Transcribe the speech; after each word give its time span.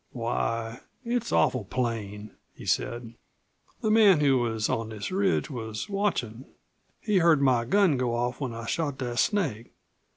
"Why, 0.13 0.79
it's 1.05 1.31
awful 1.31 1.63
plain," 1.63 2.31
he 2.55 2.65
said. 2.65 3.13
"The 3.81 3.91
man 3.91 4.19
who 4.19 4.39
was 4.39 4.67
on 4.67 4.89
this 4.89 5.11
ridge 5.11 5.51
was 5.51 5.89
watchin'. 5.89 6.45
He 6.99 7.19
heard 7.19 7.39
my 7.39 7.65
gun 7.65 7.97
go 7.97 8.15
off, 8.15 8.41
when 8.41 8.51
I 8.55 8.65
shot 8.65 8.97
that 8.97 9.19
snake. 9.19 9.73